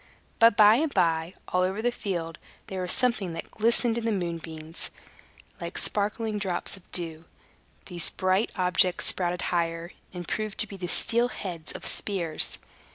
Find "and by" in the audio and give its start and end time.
0.77-1.35